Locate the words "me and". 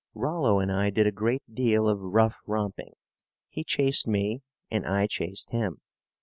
4.07-4.83